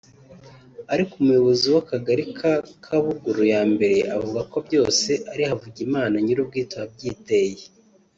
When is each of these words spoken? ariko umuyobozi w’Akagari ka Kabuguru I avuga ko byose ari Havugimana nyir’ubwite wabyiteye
ariko 0.93 1.11
umuyobozi 1.15 1.65
w’Akagari 1.73 2.23
ka 2.37 2.53
Kabuguru 2.83 3.41
I 3.55 3.57
avuga 4.17 4.41
ko 4.51 4.57
byose 4.67 5.11
ari 5.31 5.43
Havugimana 5.49 6.15
nyir’ubwite 6.25 6.73
wabyiteye 6.81 7.63